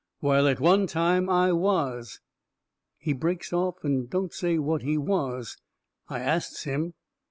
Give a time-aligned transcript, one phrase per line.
[0.19, 2.21] While at one time I was"
[3.05, 5.57] He breaks off and don't say what he was.
[6.09, 6.95] I asts him.